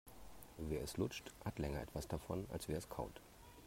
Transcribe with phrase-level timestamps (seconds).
[0.57, 3.21] Wer es lutscht, hat länger etwas davon, als wer es kaut.